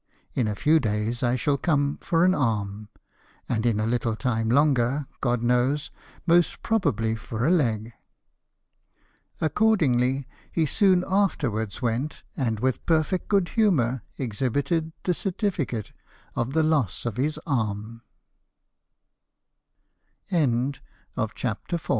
In 0.33 0.47
a 0.47 0.55
few 0.55 0.79
days 0.79 1.21
I 1.21 1.35
shall 1.35 1.59
come 1.59 1.97
for 2.01 2.25
an 2.25 2.33
arm; 2.33 2.89
and 3.47 3.67
in 3.67 3.79
a 3.79 3.85
little 3.85 4.15
time 4.15 4.49
longer, 4.49 5.05
God 5.19 5.43
knows, 5.43 5.91
most 6.25 6.63
probably 6.63 7.15
for 7.15 7.45
a 7.45 7.51
leg." 7.51 7.93
Accordingly 9.39 10.27
he 10.51 10.65
soon 10.65 11.03
afterwards 11.07 11.83
went, 11.83 12.23
and 12.35 12.59
with 12.59 12.83
per 12.87 13.03
fect 13.03 13.27
good 13.27 13.49
humour 13.49 14.01
exhibited 14.17 14.91
the 15.03 15.13
certificate 15.13 15.93
of 16.33 16.53
the 16.53 16.63
loss 16.63 17.05
of 17.05 17.19